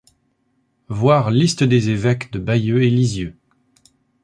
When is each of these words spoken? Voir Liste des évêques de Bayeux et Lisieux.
Voir 0.87 1.29
Liste 1.29 1.61
des 1.63 1.91
évêques 1.91 2.31
de 2.31 2.39
Bayeux 2.39 2.81
et 2.81 2.89
Lisieux. 2.89 3.37